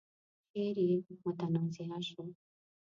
شعر 0.51 0.77
يې 0.87 0.95
متنازعه 1.23 1.99
شو. 2.09 2.23